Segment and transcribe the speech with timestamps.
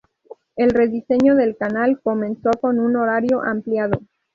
[0.55, 3.99] El rediseño del canal comenzó con un horario ampliado.